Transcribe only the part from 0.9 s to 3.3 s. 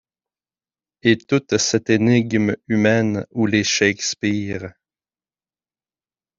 Et toute cette énigme humaine